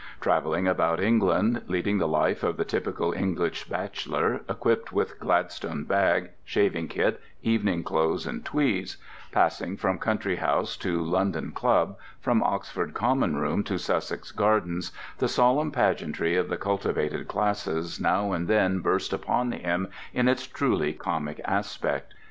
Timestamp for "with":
4.91-5.19